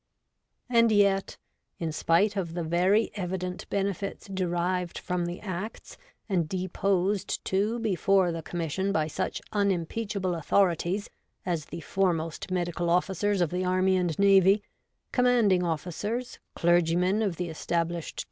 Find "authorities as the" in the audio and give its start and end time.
10.33-11.81